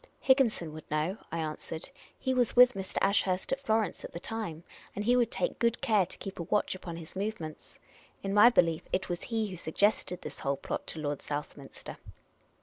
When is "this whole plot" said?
10.23-10.87